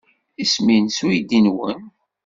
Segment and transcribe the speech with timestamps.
[0.43, 1.81] Isem-nnes uydi-nwen?